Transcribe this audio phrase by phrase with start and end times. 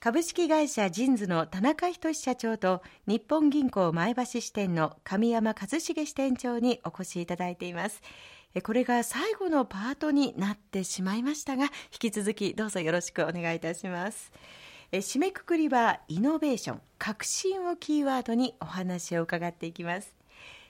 [0.00, 8.00] 株式会社ジンズの田中仁社長と日本銀行前橋支店の神山一茂支店長にお越しいただいています。
[8.62, 14.30] これが最後のパートになってしまいましたが引き続きどうぞよろしくお願いいたします。
[14.92, 20.17] 締めくくりはイノベーション革新をキーワードにお話を伺っていきます。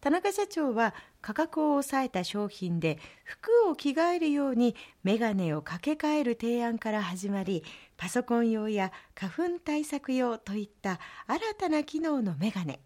[0.00, 4.74] 田中社長は価格を抑えた商品で服を着替えるように
[5.04, 7.62] メガネを掛け替える提案から始まり
[7.98, 12.80] パソコン用や花粉対策用といった新たな機能のメガネ。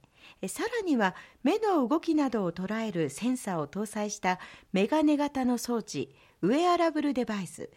[0.48, 4.40] さらには目の動きなどを捉えるセンサーを搭載した
[4.72, 7.70] メガネ型の装置ウェアラブルデバイス。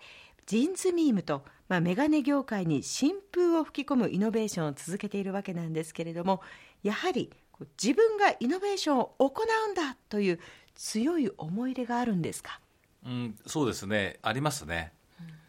[0.47, 6.41] ジンズミームと、まあ、メガネ業界に新風を吹き込むイノベーションを続けているわけなんですけれども
[6.83, 7.33] やはり
[7.81, 9.33] 自分がイノベーションを行
[9.67, 10.39] うんだという
[10.75, 12.59] 強い思い入れがあるんですか、
[13.05, 14.19] うん、そうですね。
[14.21, 14.93] ありますね、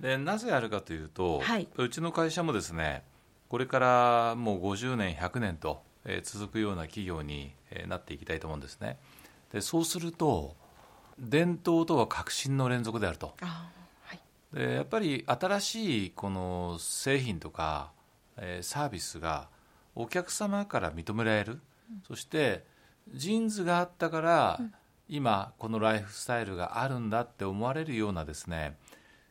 [0.01, 3.03] うん、でなぜあるかというと、はい、うちの会社もですね
[3.49, 8.99] これからもう50年100年と、えー、続くような企業に、えー、なっていきたいと思うんですね。
[9.53, 10.57] でそうすると
[11.19, 13.69] 伝統とは革新の連続であると、は
[14.13, 14.21] い、
[14.53, 17.91] でやっぱり新しいこの製品とか、
[18.37, 19.49] えー、サービスが
[19.95, 21.61] お客様から認められる
[22.07, 22.65] そして
[23.13, 24.61] ジーンズがあったから、
[25.09, 28.77] 今このライフスタイルがあるんだって思われるようなですね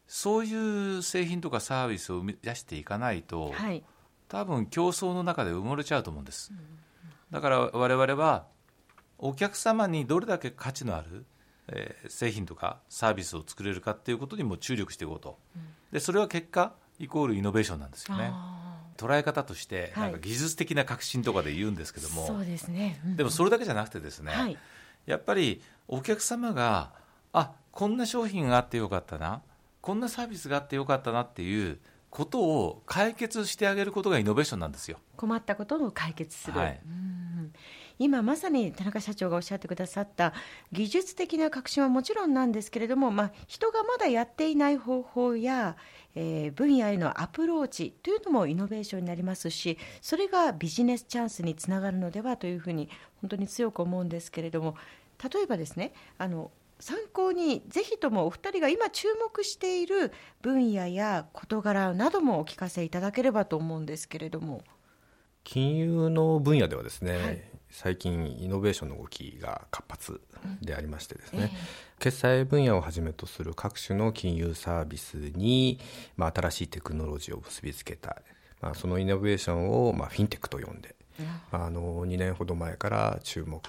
[0.07, 3.83] そういう製品とかサービスを生み出していかないと、はい、
[4.27, 6.51] 多分競争の中で埋もれちゃうと思うんです、
[7.29, 8.45] だから我々は
[9.19, 11.25] お客様にどれだけ価値のある、
[11.67, 15.37] えー、製品とかサービスを作れるかっていうことにも注力していこうと、
[15.91, 18.31] でそれは結果イコールイノベーションなんですよね。
[18.97, 24.57] 捉え方としてなんか技術的な革新とかで言うんですけども、そうですね、でもそれだけじゃなくてですね、はい、
[25.05, 26.91] やっぱりお客様が
[27.31, 29.41] あこんな商品があってよかったな
[29.81, 34.97] こんなサービスがあってよかったなっていうことを解決してあげることがイノベーションなんですよ。
[35.15, 36.79] 困ったことを解決する、はい、
[37.99, 40.33] 今まさに田中社長がおっしゃってくださった
[40.71, 45.75] 技術的な革新はもちろんなんですけれども、まあ、人がまだやっていない方法や、
[46.15, 52.89] えー、分野へのアプローチというのもイノベーションになりますしそれがビジネスチャンスにつながるのではというふうに
[53.21, 54.75] 本当に強く思うんですけれども
[55.33, 60.11] 例えばですねあの参考にぜひともお二人が今注目している
[60.41, 64.61] 分野や事柄などもお聞かせいただければと思うんですけれども。
[65.43, 70.21] 金融の分野ではですね、はい、最近イノベーションの動きが活発
[70.61, 71.47] でありましてですね、うんえ。
[71.47, 71.51] ー、
[71.99, 75.79] 決済分野をはじめとする各種の金融サービスに、
[76.15, 78.21] まあ、新しいテクノロジーを結びつけた、
[78.61, 83.61] まあ、そのイノベーションを、まあ、フィンテックと呼んで、うん、あの2年ほど前から注目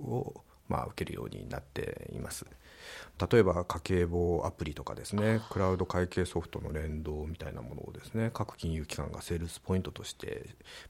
[0.00, 0.42] を
[0.74, 2.46] まあ、受けるようになっています。
[3.30, 5.40] 例えば家計簿アプリとかですね。
[5.50, 8.30] クラウド会計ソフトの連動みたいなものをですね。
[8.34, 10.46] 各金融機関がセールスポイントとして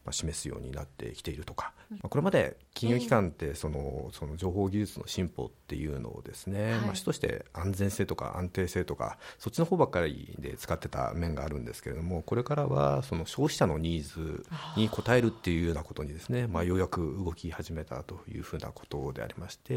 [0.06, 14.46] まあ示すようになってきているとか、まあ、これまで金融機関ってそのその情報技術の進歩っていうのをですね、まあ、主として安全性とか安定性とかそっちの方ばっかりで使ってた面があるんですけれどもこれからはその消費者のニーズ
[14.78, 19.73] に応えるっていうようなことにですね、まあ、ようやく動き始めたというふうなことでありまして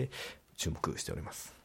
[0.56, 1.58] 注目しております。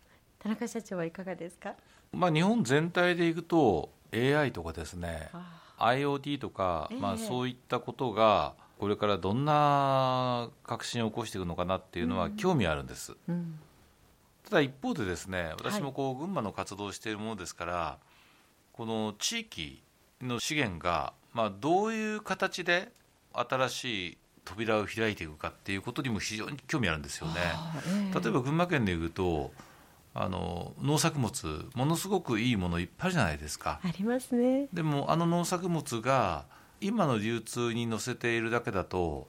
[0.42, 1.74] 田中社長はいかがですか、
[2.12, 5.30] まあ、日本全体でいくと AI とかですね
[5.78, 13.58] IoT とか、えー、まあ、そういったことがこれからどんな革新を起こしていくのかなっていうのは興味あるんです、うん、
[14.48, 18.06] ただ一方でですね私もこう群馬の活動をしているものですから、はい、
[18.72, 19.82] この地域
[20.20, 22.90] の資源が、まあ、どういう形で
[23.32, 24.18] 新しい
[24.52, 27.34] 扉を開いていくかっていうことにも非常に興味あるんですよね。
[27.86, 29.52] えー、例えば群馬県でいうと
[30.14, 33.80] あの農作物ものすごくいいものいっぱいあるじゃないですか。
[33.82, 34.68] ありますね。
[34.72, 36.44] でもあの農作物が
[36.80, 39.28] 今の流通に乗せているだけだと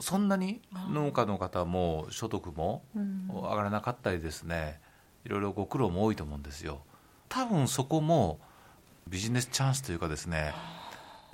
[0.00, 2.84] そんなに農家の方も所得も
[3.28, 4.80] 上がらなかったりですね、
[5.24, 6.80] いろいろご苦労も多いと思うんですよ。
[7.28, 8.38] 多分そこも
[9.08, 10.54] ビジネスチャンスというかですね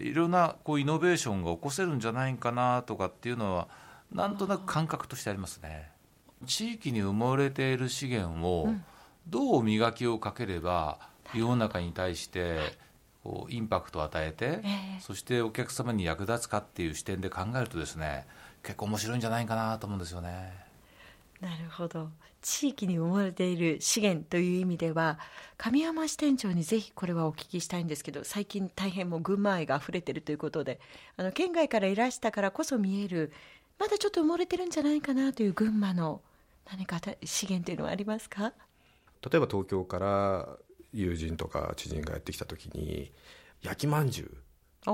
[0.03, 3.69] いろんなこうイノベーションが起こせるんじゃないかなとかっていうのは
[4.13, 5.91] なんとなく感覚としてありますね。
[6.47, 8.69] 地域に埋もれている資源を
[9.29, 10.99] どう磨きをかければ
[11.35, 12.59] 世の中に対して
[13.23, 14.61] こうインパクトを与えて、
[15.01, 18.27] そしてお客様に役立つかっていう視点で考えるとですね
[18.63, 20.70] 結構面白いんじゃないかなと思うんですよね。
[21.41, 22.11] なるほど。
[22.43, 25.19] 地域に埋もれている資源という意味では
[25.59, 30.81] 神山支店長にぜひこれはお聞きしたいんですけど最近大変もう群馬愛が溢れてるということで
[31.19, 33.31] あの県外からいらしたからこそ見える
[33.79, 36.23] まだちょっと埋もれてるんじゃないかなという群馬の
[36.71, 38.53] 何か資源というのはありますか？
[39.23, 40.49] 例えば東京から
[40.95, 43.13] 友人とか知人がやってきた時に
[43.63, 44.91] 焼きまんじゅう。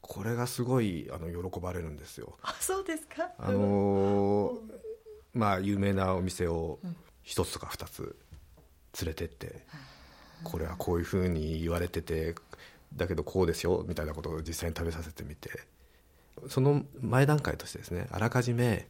[0.00, 2.38] これがすごいあの喜ばれるんですよ。
[2.42, 4.58] あそうですか、あのー、
[5.34, 6.78] まあ有名なお店を
[7.22, 8.16] 一つとか二つ
[9.00, 9.64] 連れてって、
[10.42, 12.34] これはこういうふうに言われてて
[12.96, 15.50] だけどこうですよみたいなことを実際に食べさせてみて
[16.48, 18.88] その前段階としてですねあらかじめ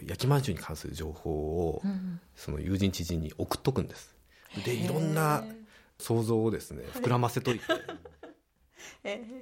[0.00, 1.82] 焼きまんじゅうに関する情報を、
[2.34, 4.14] その友人知人に送っとくんです。
[4.64, 5.44] でいろんな
[5.98, 7.64] 想像をですね膨らませといて、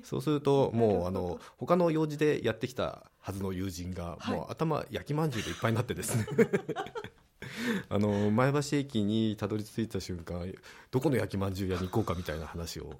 [0.02, 6.26] そうするともうあの他の用事でやってきたはずの友人が、もう頭焼きまんじゅうでいっぱいになってですね。
[7.88, 10.52] あの前橋駅にたどり着いた瞬間
[10.90, 12.94] どこの焼きまんじゅう屋に行こうかみたいな話を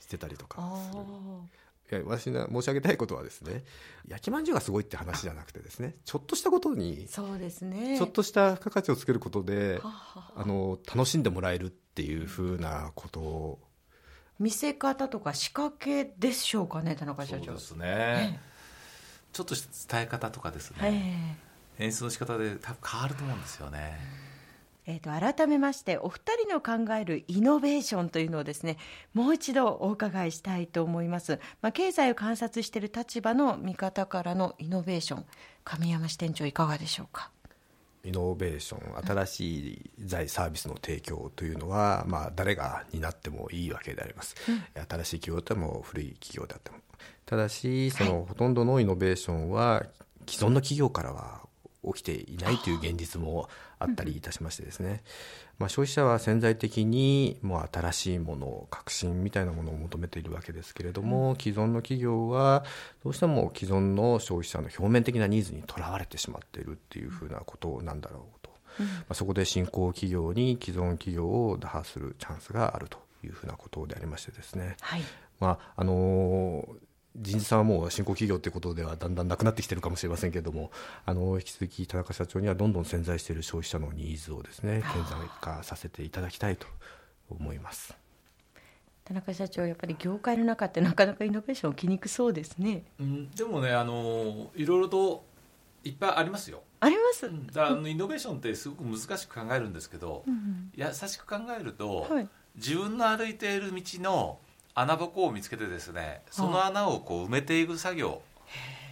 [0.00, 0.60] してたりとか。
[1.90, 3.62] いや私が申し上げたいことはですね
[4.08, 7.96] 焼きまんじゅうがすごいって話じゃなくてですねちょっとしたことにそうですね。
[7.96, 13.58] ちょっとした付加価値をつけることであの楽しんでもらえるっていうふうなことを
[14.38, 17.44] 見せ方とか仕掛けでしょうかね田中社長。
[17.46, 18.40] そうですね、
[19.32, 21.38] ちょっと伝え方とかですね、
[21.78, 24.26] 演出の仕方で多分変わると思うんですよね。
[24.88, 28.76] えーと、改めましてお二人の考えるイノベーションというのをですね
[29.14, 35.26] もう一度お伺いしたいと思います、まあ、経済を観察している立場の見方からのイノベーション
[35.64, 37.32] 神山支店長いかがでしょうか？
[38.06, 46.78] イノベーション新しい財サービスの提供というのは、まあ、誰が担ってもいいわけであります、うん、新しい企業でも古い企業であっても。
[47.26, 49.84] ただしその、ほとんどのイノベーションは
[50.28, 51.40] 既存の企業からは
[51.94, 53.48] 起きていないという現実も
[53.78, 55.02] あったりいたしましてですね、
[55.58, 62.64] まあ、消費者は潜在的にもう新しいもの革新みたいなものを求めているわけですけれども、既存の企業は
[63.02, 75.02] どうしても既存の消費者の表面的なニーズにとらわれてしまっているっていうふうなことなんだろうと、まあ、そこで新興企業に既存企業を打破するチャンスがあるというふうなことでありましてですね、はい。
[75.40, 76.66] まああの
[77.18, 80.70] 人事さんはもう新興企業ということではだんだんなくなってきてるかもしれませんけれども
[81.04, 86.66] あの引き続き田中社長にはどんどん潜在している消費者のニーズをですね顕在化させていただきたいと
[87.30, 87.96] 思います。
[89.04, 95.24] 田中社長やっぱり業界の中ってなかなかイノベーション起きにくそうですね、うん、でもねあのいろいろと
[95.84, 96.64] いっぱいありますよ。
[96.80, 104.38] あります、だからイノベーションってすごく難しく考えるんですけど、うん、優しく考えると、はい、自分の歩いている道の
[104.78, 108.20] 穴ぼこを見つけてですねその穴をこう埋めていく作業。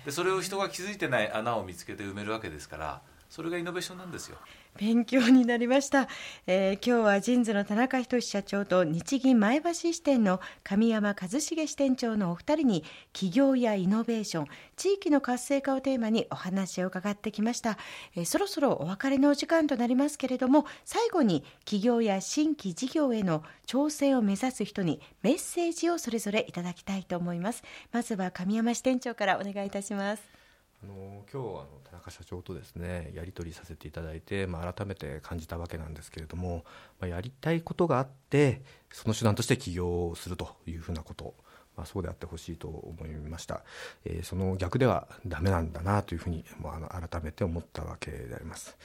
[0.06, 3.00] でそれを人が気づいてない穴を見つけて埋めるわけですから
[3.34, 4.36] それがイノベーションなんですよ。
[4.76, 6.06] 勉強になりました、
[6.46, 14.46] えー、今日はジンズの田中仁社長と日銀前橋支店の神山一茂支店長のお二人に企業やイノベーション
[14.76, 17.76] 地域の活性化をテーマにお話を伺ってきました、
[18.14, 27.64] えー、そろそろお別れのお時間となりますけれども最後に企業や新規事業への挑戦を目指す人にメッセージをそれぞれいただきたいと思います。
[27.90, 30.43] まずは神山支店長からお願いいたします。
[30.84, 36.64] あの今日あの田中社長とですねやり取りさせていただいて、まあ、改めて感じたわけなんですけれども、
[37.00, 38.60] まあ、やりたいことがあって
[38.92, 41.34] その手段として起業をするというふうなこと、
[41.76, 43.62] まあ、そうであってほしいと思いました、
[44.04, 48.76] えー、その逆ではダメなんだなというふうに、まあ、改めて思ったわけであります。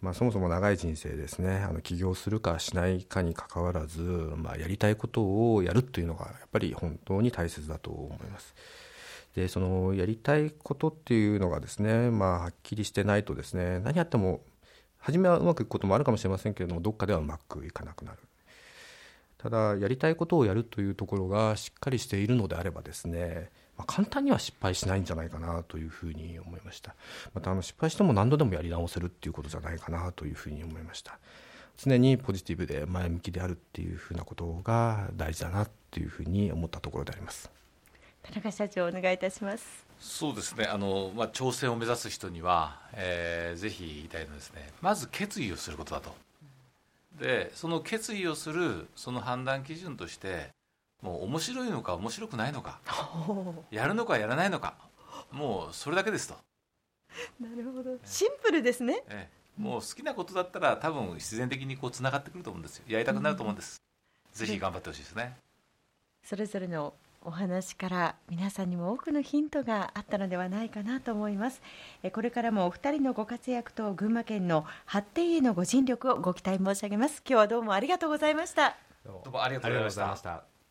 [0.00, 4.00] まあ、そもそも長い人生ですねあの起業するかしないかにかかわらず、
[4.36, 8.54] まあ、やりたいことをやるというのがやっぱり本当に大切だと思います。
[9.38, 14.40] でそのやりたいことっていうのがですね、まあ、はっきりしてないとですね何やっても
[14.98, 18.18] 初めはうまくいくこともあるかもしれませんけれどもどっかではうまくいかなくなる。
[19.38, 26.96] ただやりたいことをやるというところがしっかりしているのであればですね、まあ、簡単には失敗しないんじゃないかなというふうに思いました。
[27.32, 31.20] またあの失敗しても何度でもやり直せるっていうことじゃないかなというふうに思いました。
[31.76, 37.57] 常にポジティブで前向きであるっていうふうなことが大事だなっていうふうに思ったところであります。
[38.22, 39.86] 田中社長お願いいたします。
[40.00, 40.64] そうですね。
[40.66, 46.14] あの、まあ、挑戦を目指す人には、えー、ぜひ言いたいのはですねまず決意をすることだと。
[47.20, 50.50] でその決意をするその判断基準として
[51.02, 52.78] もう面白いのか面白くないのか
[53.72, 54.74] やるのかやらないのか
[55.32, 56.36] もうそれだけですと。
[57.40, 57.96] なるほど。
[58.04, 62.84] シンプルですね、ええ、もう好きなことだったら多分必然的にこうつながってくると思うんですよ。
[62.86, 63.82] やりたくなると思うんです、
[64.32, 65.36] うん、ぜひ頑張ってほしいですね。
[66.22, 71.60] それぞれのお話から皆さんにも多くのヒントがあったのではないかなと思います。
[72.12, 77.22] これからもお二人のご活躍と群馬県の発展へのご尽力をご期待申し上げます。
[77.26, 78.76] 今日はどうもありがとうございました。
[79.04, 80.57] どうもありがとうございました